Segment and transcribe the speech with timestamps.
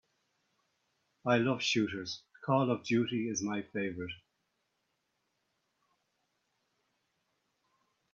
[1.27, 4.09] I love shooters, Call of Duty is my favorite.